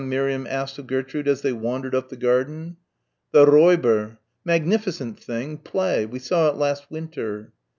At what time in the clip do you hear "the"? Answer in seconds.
2.09-2.15, 3.33-3.45